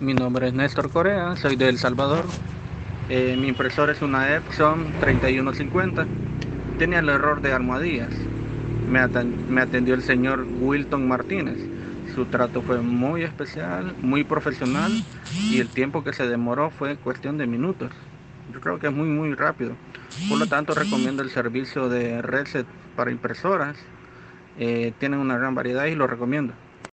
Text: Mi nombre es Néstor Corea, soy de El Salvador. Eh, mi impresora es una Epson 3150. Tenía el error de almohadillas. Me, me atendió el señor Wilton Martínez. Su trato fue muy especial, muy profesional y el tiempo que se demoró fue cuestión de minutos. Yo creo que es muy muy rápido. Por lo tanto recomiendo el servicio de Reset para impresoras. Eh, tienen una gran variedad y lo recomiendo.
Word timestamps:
Mi 0.00 0.14
nombre 0.14 0.46
es 0.46 0.54
Néstor 0.54 0.92
Corea, 0.92 1.34
soy 1.34 1.56
de 1.56 1.68
El 1.68 1.76
Salvador. 1.76 2.24
Eh, 3.08 3.36
mi 3.36 3.48
impresora 3.48 3.90
es 3.90 4.00
una 4.00 4.32
Epson 4.36 4.92
3150. 5.00 6.06
Tenía 6.78 7.00
el 7.00 7.08
error 7.08 7.40
de 7.40 7.52
almohadillas. 7.52 8.14
Me, 8.88 9.04
me 9.48 9.60
atendió 9.60 9.94
el 9.94 10.02
señor 10.02 10.46
Wilton 10.60 11.08
Martínez. 11.08 11.56
Su 12.14 12.26
trato 12.26 12.62
fue 12.62 12.80
muy 12.80 13.24
especial, 13.24 13.96
muy 14.00 14.22
profesional 14.22 14.92
y 15.50 15.58
el 15.58 15.68
tiempo 15.68 16.04
que 16.04 16.12
se 16.12 16.28
demoró 16.28 16.70
fue 16.70 16.96
cuestión 16.96 17.36
de 17.36 17.48
minutos. 17.48 17.90
Yo 18.52 18.60
creo 18.60 18.78
que 18.78 18.86
es 18.86 18.92
muy 18.92 19.08
muy 19.08 19.34
rápido. 19.34 19.72
Por 20.28 20.38
lo 20.38 20.46
tanto 20.46 20.74
recomiendo 20.74 21.24
el 21.24 21.30
servicio 21.30 21.88
de 21.88 22.22
Reset 22.22 22.66
para 22.94 23.10
impresoras. 23.10 23.76
Eh, 24.60 24.92
tienen 25.00 25.18
una 25.18 25.38
gran 25.38 25.56
variedad 25.56 25.86
y 25.86 25.96
lo 25.96 26.06
recomiendo. 26.06 26.54